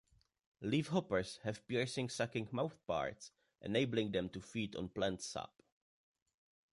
[0.63, 3.29] Leafhoppers have piercing-sucking mouthparts,
[3.61, 5.51] enabling them to feed on plant sap.